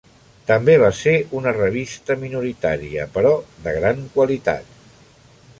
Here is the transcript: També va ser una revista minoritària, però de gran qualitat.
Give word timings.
També 0.51 0.73
va 0.83 0.87
ser 0.99 1.13
una 1.41 1.53
revista 1.57 2.17
minoritària, 2.23 3.07
però 3.19 3.37
de 3.67 3.75
gran 3.79 4.05
qualitat. 4.17 4.77